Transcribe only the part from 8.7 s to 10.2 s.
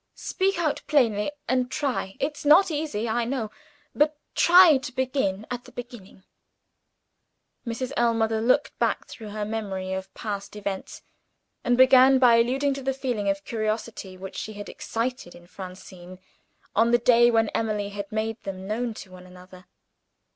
back through her memory of